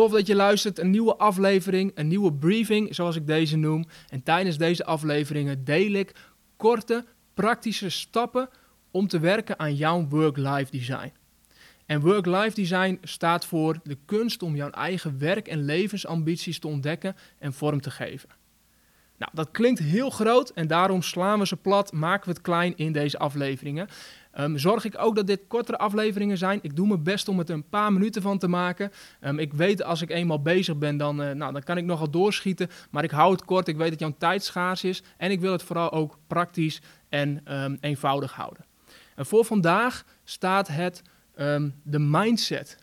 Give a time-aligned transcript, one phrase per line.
[0.00, 0.78] Tof dat je luistert.
[0.78, 3.84] Een nieuwe aflevering, een nieuwe briefing, zoals ik deze noem.
[4.08, 6.14] En tijdens deze afleveringen deel ik
[6.56, 8.48] korte, praktische stappen
[8.90, 11.12] om te werken aan jouw work-life design.
[11.86, 17.16] En work-life design staat voor de kunst om jouw eigen werk- en levensambities te ontdekken
[17.38, 18.28] en vorm te geven.
[19.20, 22.76] Nou, dat klinkt heel groot en daarom slaan we ze plat, maken we het klein
[22.76, 23.88] in deze afleveringen.
[24.38, 26.58] Um, zorg ik ook dat dit kortere afleveringen zijn.
[26.62, 28.92] Ik doe mijn best om het een paar minuten van te maken.
[29.20, 32.10] Um, ik weet als ik eenmaal bezig ben, dan, uh, nou, dan kan ik nogal
[32.10, 32.70] doorschieten.
[32.90, 33.68] Maar ik hou het kort.
[33.68, 35.02] Ik weet dat jouw tijd schaars is.
[35.16, 38.64] En ik wil het vooral ook praktisch en um, eenvoudig houden.
[39.14, 41.02] En voor vandaag staat het
[41.82, 42.78] de mindset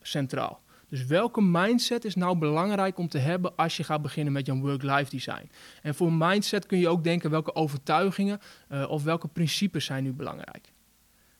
[0.00, 0.63] centraal.
[0.94, 4.56] Dus welke mindset is nou belangrijk om te hebben als je gaat beginnen met jouw
[4.56, 5.50] work-life design?
[5.82, 8.40] En voor mindset kun je ook denken welke overtuigingen
[8.72, 10.72] uh, of welke principes zijn nu belangrijk.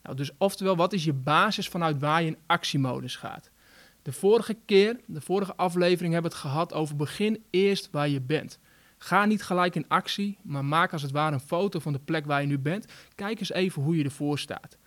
[0.03, 3.51] Nou, dus oftewel, wat is je basis vanuit waar je in actiemodus gaat?
[4.03, 8.21] De vorige keer, de vorige aflevering, hebben we het gehad over begin eerst waar je
[8.21, 8.59] bent.
[8.99, 12.27] Ga niet gelijk in actie, maar maak als het ware een foto van de plek
[12.27, 12.87] waar je nu bent.
[13.15, 14.79] Kijk eens even hoe je ervoor staat.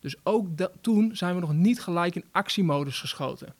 [0.00, 0.48] Dus ook
[0.80, 3.54] toen zijn we nog niet gelijk in actiemodus geschoten.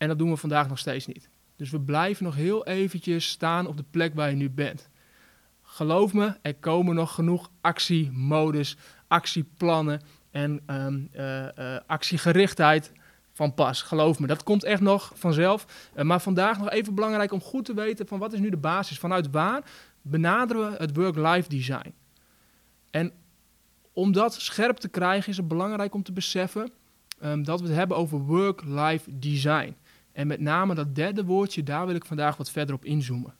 [0.00, 1.28] En dat doen we vandaag nog steeds niet.
[1.56, 4.88] Dus we blijven nog heel eventjes staan op de plek waar je nu bent.
[5.62, 8.76] Geloof me, er komen nog genoeg actiemodus,
[9.08, 12.92] actieplannen en um, uh, actiegerichtheid
[13.32, 13.82] van pas.
[13.82, 15.90] Geloof me, dat komt echt nog vanzelf.
[15.96, 18.56] Uh, maar vandaag nog even belangrijk om goed te weten van wat is nu de
[18.56, 18.98] basis.
[18.98, 19.62] Vanuit waar
[20.02, 21.94] benaderen we het work-life design?
[22.90, 23.12] En
[23.92, 26.70] om dat scherp te krijgen is het belangrijk om te beseffen
[27.22, 29.76] um, dat we het hebben over work-life design.
[30.12, 33.34] En met name dat derde woordje, daar wil ik vandaag wat verder op inzoomen.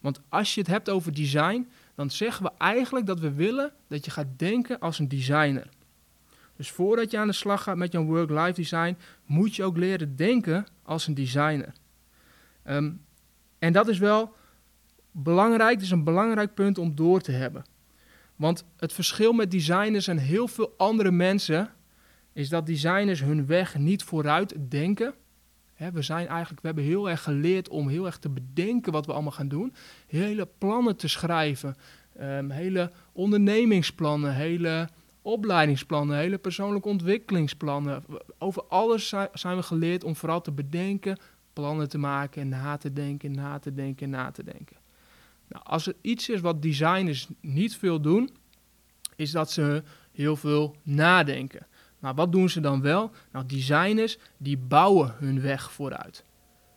[0.00, 4.04] Want als je het hebt over design, dan zeggen we eigenlijk dat we willen dat
[4.04, 5.68] je gaat denken als een designer.
[6.56, 10.16] Dus voordat je aan de slag gaat met jouw work-life design, moet je ook leren
[10.16, 11.72] denken als een designer.
[12.64, 13.04] Um,
[13.58, 14.34] en dat is wel
[15.10, 17.64] belangrijk, het is een belangrijk punt om door te hebben.
[18.36, 21.70] Want het verschil met designers en heel veel andere mensen
[22.32, 25.14] is dat designers hun weg niet vooruit denken.
[25.88, 29.12] We zijn eigenlijk, we hebben heel erg geleerd om heel erg te bedenken wat we
[29.12, 29.74] allemaal gaan doen.
[30.06, 31.76] Hele plannen te schrijven,
[32.20, 34.88] um, hele ondernemingsplannen, hele
[35.22, 38.04] opleidingsplannen, hele persoonlijke ontwikkelingsplannen.
[38.38, 41.18] Over alles zijn we geleerd om vooral te bedenken,
[41.52, 44.76] plannen te maken en na te denken, na te denken, na te denken.
[45.48, 48.30] Nou, als er iets is wat designers niet veel doen,
[49.16, 51.66] is dat ze heel veel nadenken.
[52.00, 53.10] Maar wat doen ze dan wel?
[53.32, 56.24] Nou, designers die bouwen hun weg vooruit.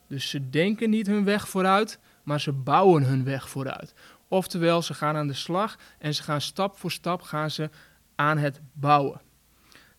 [0.08, 3.94] Dus ze denken niet hun weg vooruit, maar ze bouwen hun weg vooruit.
[4.28, 7.70] Oftewel, ze gaan aan de slag en ze gaan stap voor stap gaan ze
[8.16, 9.22] aan het bouwen.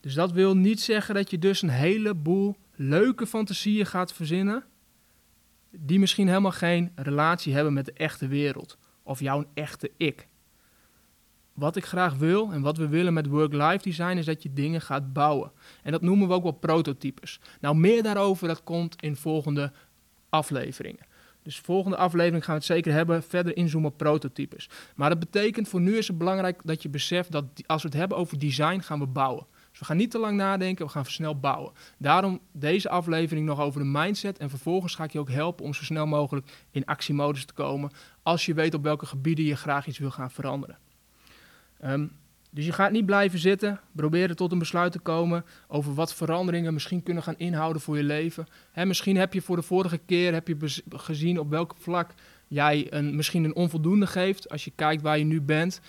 [0.01, 4.65] Dus dat wil niet zeggen dat je dus een heleboel leuke fantasieën gaat verzinnen,
[5.71, 10.27] die misschien helemaal geen relatie hebben met de echte wereld of jouw echte ik.
[11.55, 14.81] Wat ik graag wil en wat we willen met work-life design is dat je dingen
[14.81, 15.53] gaat bouwen.
[15.83, 17.41] En dat noemen we ook wel prototypes.
[17.61, 19.73] Nou, meer daarover dat komt in volgende
[20.29, 21.07] afleveringen.
[21.43, 24.69] Dus volgende aflevering gaan we het zeker hebben, verder inzoomen op prototypes.
[24.95, 27.97] Maar dat betekent voor nu is het belangrijk dat je beseft dat als we het
[27.97, 29.47] hebben over design, gaan we bouwen.
[29.71, 31.73] Dus we gaan niet te lang nadenken, we gaan snel bouwen.
[31.99, 34.39] Daarom deze aflevering nog over de mindset.
[34.39, 37.91] En vervolgens ga ik je ook helpen om zo snel mogelijk in actiemodus te komen.
[38.23, 40.79] Als je weet op welke gebieden je graag iets wil gaan veranderen.
[41.85, 42.13] Um,
[42.51, 46.73] dus je gaat niet blijven zitten, proberen tot een besluit te komen over wat veranderingen
[46.73, 48.47] misschien kunnen gaan inhouden voor je leven.
[48.75, 50.57] misschien heb je voor de vorige keer heb je
[50.89, 52.15] gezien op welk vlak
[52.49, 55.81] jij een, misschien een onvoldoende geeft als je kijkt waar je nu bent.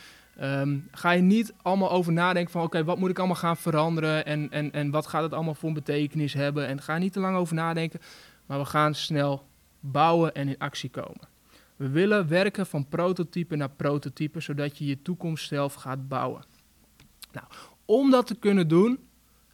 [0.41, 4.25] Um, ga je niet allemaal over nadenken van oké, wat moet ik allemaal gaan veranderen
[4.25, 6.67] en, en, en wat gaat het allemaal voor een betekenis hebben.
[6.67, 7.99] En ga niet te lang over nadenken,
[8.45, 9.47] maar we gaan snel
[9.79, 11.34] bouwen en in actie komen.
[11.75, 16.45] We willen werken van prototype naar prototype, zodat je je toekomst zelf gaat bouwen.
[17.31, 17.47] Nou,
[17.85, 18.99] om dat te kunnen doen,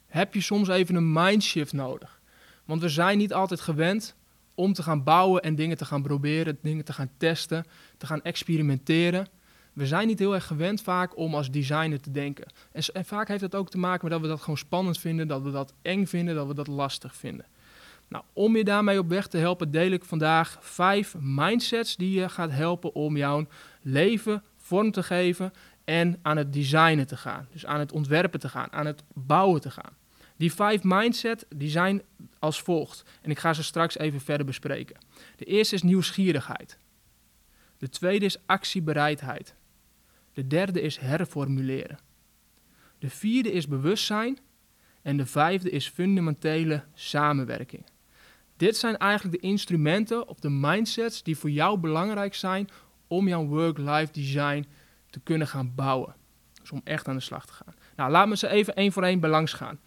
[0.06, 2.20] heb je soms even een mindshift nodig.
[2.64, 4.16] Want we zijn niet altijd gewend
[4.54, 7.64] om te gaan bouwen en dingen te gaan proberen, dingen te gaan testen,
[7.96, 9.26] te gaan experimenteren.
[9.72, 12.46] We zijn niet heel erg gewend vaak om als designer te denken.
[12.72, 15.28] En, en vaak heeft dat ook te maken met dat we dat gewoon spannend vinden,
[15.28, 17.46] dat we dat eng vinden, dat we dat lastig vinden.
[18.12, 22.28] Nou, om je daarmee op weg te helpen, deel ik vandaag vijf mindsets die je
[22.28, 23.46] gaat helpen om jouw
[23.82, 25.52] leven vorm te geven
[25.84, 27.48] en aan het designen te gaan.
[27.52, 29.96] Dus aan het ontwerpen te gaan, aan het bouwen te gaan.
[30.36, 32.02] Die vijf mindset die zijn
[32.38, 33.04] als volgt.
[33.22, 34.96] En ik ga ze straks even verder bespreken.
[35.36, 36.78] De eerste is nieuwsgierigheid.
[37.78, 39.54] De tweede is actiebereidheid.
[40.32, 41.98] De derde is herformuleren.
[42.98, 44.38] De vierde is bewustzijn.
[45.02, 47.84] En de vijfde is fundamentele samenwerking.
[48.62, 52.68] Dit zijn eigenlijk de instrumenten of de mindsets die voor jou belangrijk zijn
[53.06, 54.66] om jouw work-life design
[55.10, 56.14] te kunnen gaan bouwen.
[56.60, 57.74] Dus om echt aan de slag te gaan.
[57.96, 59.80] Nou, laat me ze even één voor één belangs gaan.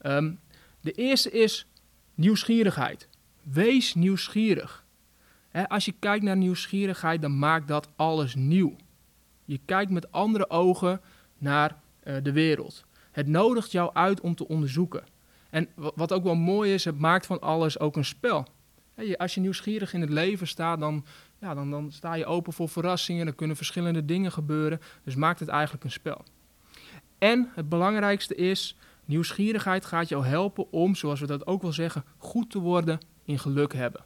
[0.00, 0.32] Ehm,
[0.80, 1.66] de eerste is
[2.14, 3.08] nieuwsgierigheid.
[3.42, 4.84] Wees nieuwsgierig.
[5.68, 8.76] als je kijkt naar nieuwsgierigheid, dan maakt dat alles nieuw.
[9.44, 11.00] Je kijkt met andere ogen
[11.38, 12.84] naar uh, de wereld.
[13.10, 15.04] Het nodigt jou uit om te onderzoeken.
[15.50, 18.46] En wat ook wel mooi is, het maakt van alles ook een spel.
[19.16, 21.04] Als je nieuwsgierig in het leven staat, dan,
[21.40, 23.26] ja, dan, dan sta je open voor verrassingen.
[23.26, 24.80] Er kunnen verschillende dingen gebeuren.
[25.04, 26.24] Dus maakt het eigenlijk een spel.
[27.18, 32.04] En het belangrijkste is, nieuwsgierigheid gaat jou helpen om, zoals we dat ook wel zeggen,
[32.18, 34.04] goed te worden in geluk hebben.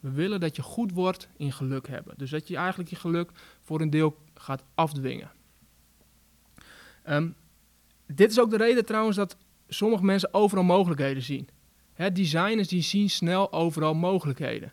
[0.00, 2.14] We willen dat je goed wordt in geluk hebben.
[2.16, 3.30] Dus dat je eigenlijk je geluk
[3.60, 5.30] voor een deel gaat afdwingen.
[7.02, 7.28] Ehm,
[8.06, 9.36] dit is ook de reden trouwens dat
[9.74, 11.48] sommige mensen overal mogelijkheden zien.
[12.12, 14.72] Designers die zien snel overal mogelijkheden.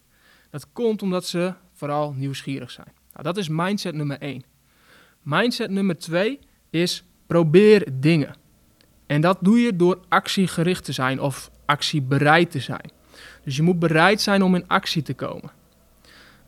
[0.50, 2.92] Dat komt omdat ze vooral nieuwsgierig zijn.
[3.12, 4.44] Nou, dat is mindset nummer 1.
[5.22, 6.40] Mindset nummer 2
[6.70, 8.36] is probeer dingen.
[9.06, 12.92] En dat doe je door actiegericht te zijn of actiebereid te zijn.
[13.44, 15.52] Dus je moet bereid zijn om in actie te komen.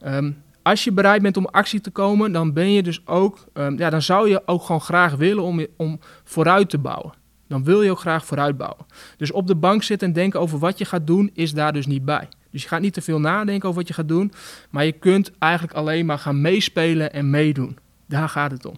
[0.05, 3.77] Um, als je bereid bent om actie te komen, dan ben je dus ook, um,
[3.77, 7.13] ja, dan zou je ook gewoon graag willen om, om vooruit te bouwen.
[7.49, 8.85] Dan wil je ook graag vooruit bouwen.
[9.17, 11.85] Dus op de bank zitten en denken over wat je gaat doen, is daar dus
[11.85, 12.27] niet bij.
[12.51, 14.31] Dus je gaat niet te veel nadenken over wat je gaat doen,
[14.69, 17.77] maar je kunt eigenlijk alleen maar gaan meespelen en meedoen.
[18.07, 18.75] Daar gaat het om.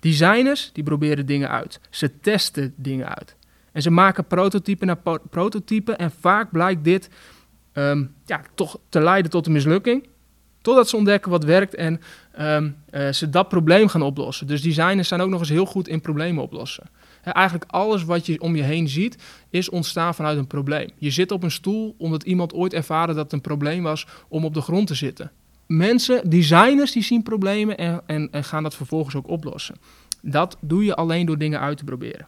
[0.00, 1.80] Designers, die proberen dingen uit.
[1.90, 3.36] Ze testen dingen uit.
[3.72, 7.08] En ze maken prototypen naar prototypen en vaak blijkt dit
[7.72, 10.06] um, ja, toch te leiden tot een mislukking.
[10.60, 12.00] Totdat ze ontdekken wat werkt en
[12.40, 14.46] um, uh, ze dat probleem gaan oplossen.
[14.46, 16.84] Dus designers zijn ook nog eens heel goed in problemen oplossen.
[17.22, 19.18] Eigenlijk alles wat je om je heen ziet,
[19.50, 20.90] is ontstaan vanuit een probleem.
[20.98, 24.44] Je zit op een stoel omdat iemand ooit ervaren dat het een probleem was om
[24.44, 25.30] op de grond te zitten.
[25.66, 29.76] Mensen, designers, die zien problemen en, en, gaan dat vervolgens ook oplossen.
[30.22, 32.26] Dat doe je alleen door dingen uit te proberen.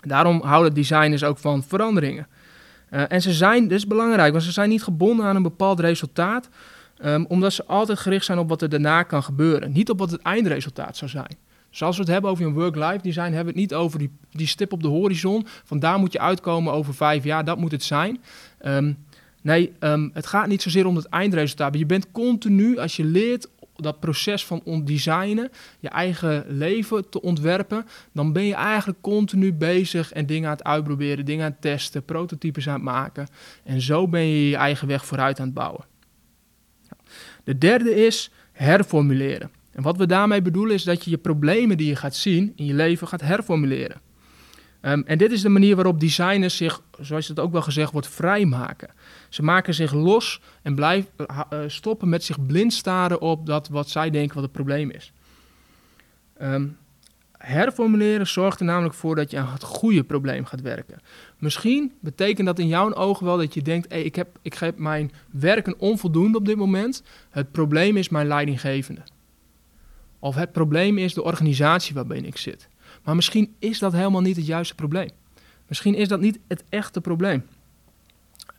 [0.00, 2.26] Daarom houden designers ook van veranderingen.
[2.90, 5.80] Uh, en ze zijn, dit is belangrijk, want ze zijn niet gebonden aan een bepaald
[5.80, 6.48] resultaat,
[7.04, 9.72] um, omdat ze altijd gericht zijn op wat er daarna kan gebeuren.
[9.72, 11.36] Niet op wat het eindresultaat zou zijn.
[11.70, 14.10] Dus als we het hebben over een work-life design, hebben we het niet over die,
[14.30, 15.46] die stip op de horizon.
[15.64, 18.22] Van daar moet je uitkomen over vijf jaar, dat moet het zijn.
[18.64, 18.98] Um,
[19.42, 21.78] nee, um, het gaat niet zozeer om het eindresultaat.
[21.78, 25.50] Je bent continu, als je leert dat proces van ontdesignen,
[25.80, 30.64] je eigen leven te ontwerpen, dan ben je eigenlijk continu bezig en dingen aan het
[30.64, 33.28] uitproberen, dingen aan het testen, prototypes aan het maken.
[33.64, 35.84] En zo ben je je eigen weg vooruit aan het bouwen.
[37.44, 39.50] De derde is herformuleren.
[39.82, 42.74] Wat we daarmee bedoelen is dat je je problemen die je gaat zien in je
[42.74, 44.00] leven gaat herformuleren.
[44.82, 48.08] Um, en dit is de manier waarop designers zich, zoals het ook wel gezegd wordt,
[48.08, 48.90] vrijmaken.
[49.28, 53.88] Ze maken zich los en blijven, uh, stoppen met zich blind staren op dat wat
[53.88, 55.12] zij denken wat het probleem is.
[56.42, 56.76] Um,
[57.38, 60.98] herformuleren zorgt er namelijk voor dat je aan het goede probleem gaat werken.
[61.38, 64.76] Misschien betekent dat in jouw ogen wel dat je denkt: hey, ik, heb, ik geef
[64.76, 67.02] mijn werken onvoldoende op dit moment.
[67.30, 69.00] Het probleem is mijn leidinggevende.
[70.20, 72.68] Of het probleem is de organisatie waarbinnen ik zit.
[73.04, 75.10] Maar misschien is dat helemaal niet het juiste probleem.
[75.66, 77.44] Misschien is dat niet het echte probleem.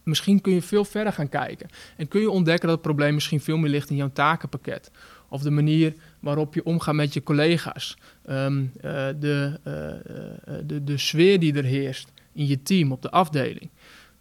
[0.03, 1.69] Misschien kun je veel verder gaan kijken.
[1.97, 4.91] En kun je ontdekken dat het probleem misschien veel meer ligt in jouw takenpakket.
[5.29, 7.97] Of de manier waarop je omgaat met je collega's.
[8.29, 8.81] Um, uh,
[9.19, 13.69] de, uh, de, de sfeer die er heerst in je team, op de afdeling.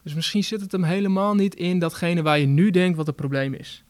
[0.03, 3.17] Dus misschien zit het hem helemaal niet in datgene waar je nu denkt wat het
[3.17, 3.85] probleem is.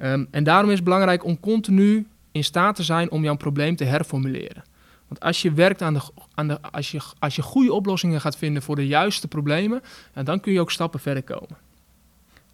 [0.00, 3.76] Um, en daarom is het belangrijk om continu in staat te zijn om jouw probleem
[3.76, 4.64] te herformuleren.
[5.08, 6.00] Want als je werkt aan de,
[6.34, 9.82] aan de als, je, als je goede oplossingen gaat vinden voor de juiste problemen,
[10.24, 11.56] dan kun je ook stappen verder komen.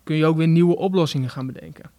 [0.05, 1.91] Kun je ook weer nieuwe oplossingen gaan bedenken.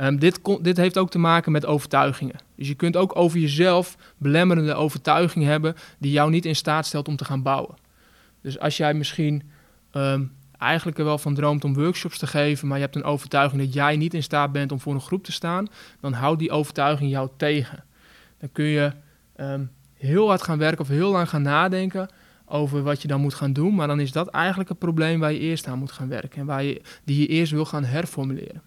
[0.00, 2.36] Um, dit, dit heeft ook te maken met overtuigingen.
[2.54, 7.08] Dus je kunt ook over jezelf belemmerende overtuigingen hebben die jou niet in staat stelt
[7.08, 7.74] om te gaan bouwen.
[8.40, 9.42] Dus als jij misschien
[9.92, 13.62] um, eigenlijk er wel van droomt om workshops te geven, maar je hebt een overtuiging
[13.62, 15.66] dat jij niet in staat bent om voor een groep te staan,
[16.00, 17.84] dan houdt die overtuiging jou tegen.
[18.38, 18.92] Dan kun je
[19.36, 22.08] um, heel hard gaan werken of heel lang gaan nadenken
[22.44, 23.74] over wat je dan moet gaan doen.
[23.74, 26.46] Maar dan is dat eigenlijk het probleem waar je eerst aan moet gaan werken en
[26.46, 28.62] waar je, die je eerst wil gaan herformuleren.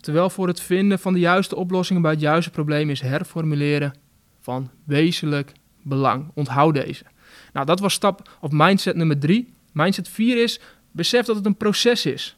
[0.00, 3.94] Terwijl voor het vinden van de juiste oplossingen bij het juiste probleem is herformuleren
[4.40, 6.30] van wezenlijk belang.
[6.34, 7.04] Onthoud deze.
[7.52, 9.54] Nou, dat was stap of mindset nummer drie.
[9.76, 12.36] Mindset 4 is besef dat het een proces is.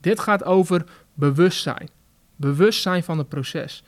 [0.00, 0.84] Dit gaat over
[1.14, 1.88] bewustzijn.
[2.36, 3.82] Bewustzijn van het proces.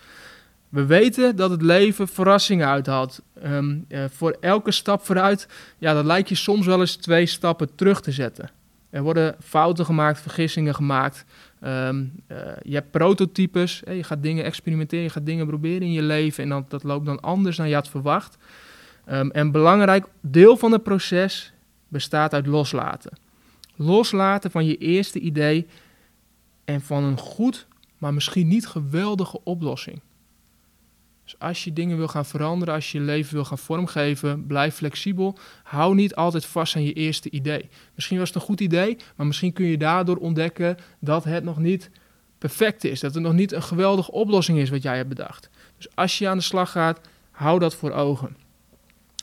[0.68, 3.22] We weten dat het leven verrassingen uithaalt.
[3.44, 5.48] Um, uh, voor elke stap vooruit,
[5.78, 8.50] ja, dat lijkt je soms wel eens twee stappen terug te zetten.
[8.90, 11.24] Er worden fouten gemaakt, vergissingen gemaakt.
[11.60, 16.02] Ehm, eh, je hebt prototypes, je gaat dingen experimenteren, je gaat dingen proberen in je
[16.02, 18.36] leven en dan, dat loopt dan anders dan je had verwacht.
[19.10, 21.52] Um, en belangrijk deel van het proces
[21.88, 23.18] bestaat uit loslaten.
[23.76, 25.66] Loslaten van je eerste idee
[26.64, 27.66] en van een goed,
[27.98, 30.00] maar misschien niet geweldige oplossing.
[31.24, 34.74] Dus als je dingen wil gaan veranderen, als je je leven wil gaan vormgeven, blijf
[34.74, 35.38] flexibel.
[35.62, 37.68] Hou niet altijd vast aan je eerste idee.
[37.94, 41.58] Misschien was het een goed idee, maar misschien kun je daardoor ontdekken dat het nog
[41.58, 41.90] niet
[42.38, 43.00] perfect is.
[43.00, 45.50] Dat het nog niet een geweldige oplossing is wat jij hebt bedacht.
[45.76, 48.36] Dus als je aan de slag gaat, hou dat voor ogen.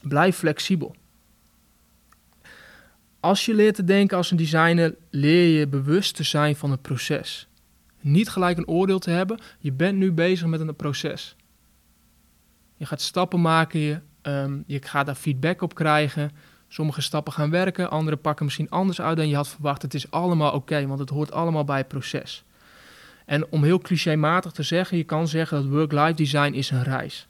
[0.01, 0.95] Blijf flexibel.
[3.25, 6.81] Als je leert te denken als een designer, leer je bewust te zijn van het
[6.81, 7.47] proces.
[8.01, 9.39] Niet gelijk een oordeel te hebben.
[9.59, 11.35] Je bent nu bezig met een proces.
[12.77, 16.31] Je gaat stappen maken, je, um, je gaat daar feedback op krijgen.
[16.67, 19.81] Sommige stappen gaan werken, andere pakken misschien anders uit dan je had verwacht.
[19.81, 22.43] Het is allemaal oké, want het hoort allemaal bij het proces.
[23.25, 27.27] En om heel clichématig te zeggen, je kan zeggen dat work-life design is een reis.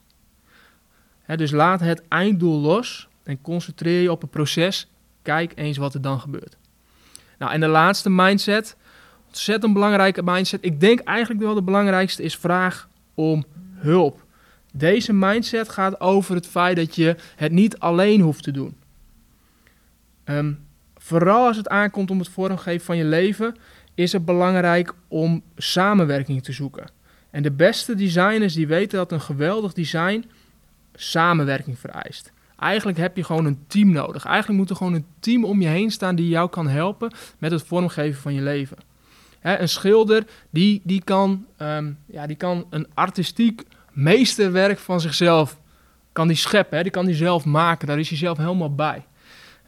[1.21, 4.87] He, dus laat het einddoel los en concentreer je op het proces.
[5.25, 6.57] Kijk eens wat er dan gebeurt.
[7.37, 8.75] Nou, en de laatste mindset,
[9.27, 10.65] ontzettend belangrijke mindset.
[10.65, 14.23] Ik denk eigenlijk wel de belangrijkste is vraag om hulp.
[14.73, 18.75] Deze mindset gaat over het feit dat je het niet alleen hoeft te doen.
[20.23, 20.53] Ehm,
[20.97, 23.55] vooral als het aankomt om het vormgeven van je leven,
[23.95, 26.87] is het belangrijk om samenwerking te zoeken.
[27.29, 30.25] En de beste designers die weten dat een geweldig design
[30.93, 32.33] samenwerking vereist.
[32.59, 34.25] Eigenlijk heb je gewoon een team nodig.
[34.25, 37.51] Eigenlijk moet er gewoon een team om je heen staan die jou kan helpen met
[37.51, 38.77] het vormgeven van je leven.
[39.41, 45.57] een schilder die, die, kan, ehm, ja, die kan een artistiek meesterwerk van zichzelf
[46.11, 47.87] kan die scheppen, die kan die zelf maken.
[47.87, 49.05] Daar is hij zelf helemaal bij.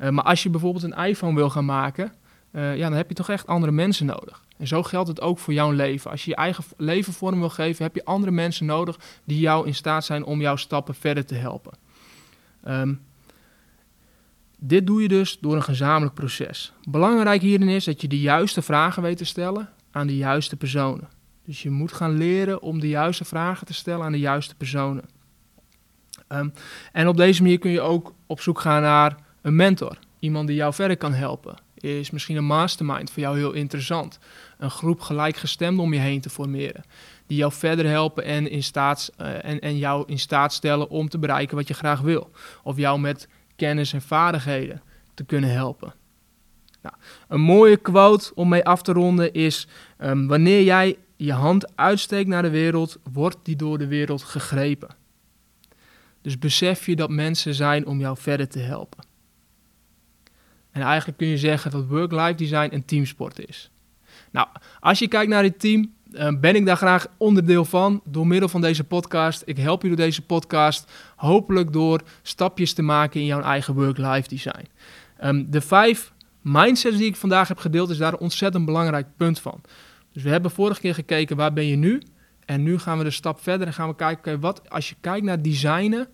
[0.01, 2.13] Uh, maar als je bijvoorbeeld een iPhone wil gaan maken,
[2.51, 4.43] uh, ja, dan heb je toch echt andere mensen nodig.
[4.57, 6.11] En zo geldt het ook voor jouw leven.
[6.11, 9.67] Als je je eigen leven vorm wil geven, heb je andere mensen nodig die jou
[9.67, 11.73] in staat zijn om jouw stappen verder te helpen.
[12.67, 13.01] Um,
[14.59, 16.73] dit doe je dus door een gezamenlijk proces.
[16.89, 21.09] Belangrijk hierin is dat je de juiste vragen weet te stellen aan de juiste personen.
[21.45, 25.03] Dus je moet gaan leren om de juiste vragen te stellen aan de juiste personen.
[26.29, 26.53] Um,
[26.91, 29.99] en op deze manier kun je ook op zoek gaan naar een mentor.
[30.19, 31.55] Iemand die jou verder kan helpen.
[31.73, 34.19] Is misschien een mastermind voor jou heel interessant.
[34.57, 36.83] Een groep gelijkgestemden om je heen te formeren.
[37.27, 41.09] Die jou verder helpen en, in staat, uh, en, en jou in staat stellen om
[41.09, 42.31] te bereiken wat je graag wil.
[42.63, 44.81] Of jou met kennis en vaardigheden
[45.13, 45.93] te kunnen helpen.
[46.81, 46.95] Nou,
[47.27, 49.67] een mooie quote om mee af te ronden is:
[49.99, 54.95] um, Wanneer jij je hand uitsteekt naar de wereld, wordt die door de wereld gegrepen.
[56.21, 59.03] Dus besef je dat mensen zijn om jou verder te helpen.
[60.71, 63.71] En eigenlijk kun je zeggen dat work-life design een teamsport is.
[64.31, 64.47] Nou,
[64.79, 68.49] als je kijkt naar dit team, eh, ben ik daar graag onderdeel van door middel
[68.49, 69.41] van deze podcast.
[69.45, 74.27] Ik help je door deze podcast, hopelijk door stapjes te maken in jouw eigen work-life
[74.27, 74.67] design.
[75.17, 79.39] Ehm, de vijf mindsets die ik vandaag heb gedeeld, is daar een ontzettend belangrijk punt
[79.39, 79.61] van.
[80.13, 82.01] Dus we hebben vorige keer gekeken waar ben je nu.
[82.45, 85.25] En nu gaan we de stap verder en gaan we kijken, wat, als je kijkt
[85.25, 86.07] naar designen,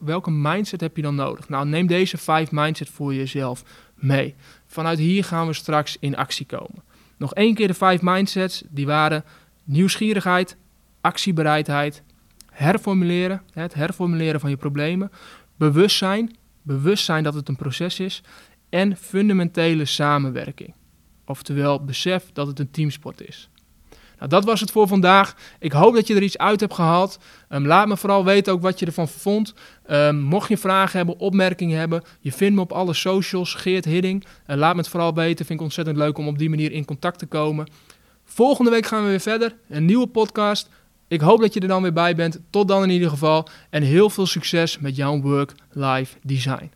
[0.00, 1.48] welke mindset heb je dan nodig?
[1.48, 3.62] Nou, neem deze vijf mindset voor jezelf
[3.94, 4.34] mee.
[4.66, 6.82] Vanuit hier gaan we straks in actie komen.
[7.20, 9.24] Nog één keer de vijf mindsets, die waren
[9.64, 10.56] nieuwsgierigheid,
[11.00, 12.02] actiebereidheid,
[12.50, 15.10] herformuleren, het herformuleren van je problemen,
[15.56, 18.22] bewustzijn, bewustzijn dat het een proces is
[18.68, 20.74] en fundamentele samenwerking.
[21.24, 23.48] Oftewel, besef dat het een teamsport is.
[24.20, 25.34] Nou, dat was het voor vandaag.
[25.58, 27.18] Ik hoop dat je er iets uit hebt gehaald.
[27.48, 29.54] Um, laat me vooral weten ook wat je ervan vond.
[29.90, 34.24] Um, mocht je vragen hebben, opmerkingen hebben, je vindt me op alle socials, Geert Hidding.
[34.46, 35.46] Laat me het vooral weten.
[35.46, 37.68] Vind ik ontzettend leuk om op die manier in contact te komen.
[38.24, 39.56] Volgende week gaan we weer verder.
[39.68, 40.68] Een nieuwe podcast.
[41.08, 42.40] Ik hoop dat je er dan weer bij bent.
[42.50, 43.48] Tot dan in ieder geval.
[43.70, 46.70] En heel veel succes met jouw work-life design.